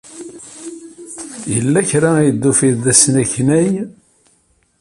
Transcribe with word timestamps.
Yella 1.53 1.81
kra 1.89 2.09
ay 2.17 2.29
d-tufid 2.31 2.75
d 2.83 2.85
asneknay? 2.91 3.69